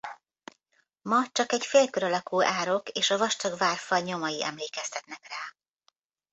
[1.01, 5.55] Ma csak egy félkör alakú árok és a vastag várfal nyomai emlékeztetnek rá.